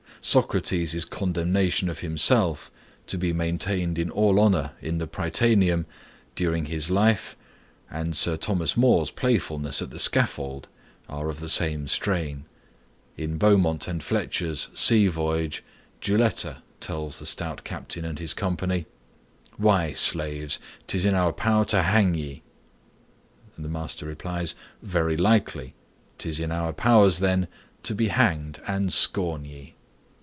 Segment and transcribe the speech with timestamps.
[0.23, 2.69] Socrates's condemnation of himself
[3.07, 5.87] to be maintained in all honor in the Prytaneum,
[6.35, 7.35] during his life,
[7.89, 10.67] and Sir Thomas More's playfulness at the scaffold,
[11.09, 12.45] are of the same strain.
[13.17, 15.63] In Beaumont and Fletcher's "Sea Voyage,"
[16.01, 18.85] Juletta tells the stout captain and his company,—
[19.47, 19.55] Juletta.
[19.57, 22.43] Why, slaves, 'tis in our power to hang ye.
[23.57, 24.15] Master.
[24.83, 25.73] Very likely,
[26.19, 27.47] 'Tis in our powers, then,
[27.81, 29.73] to be hanged, and scorn ye.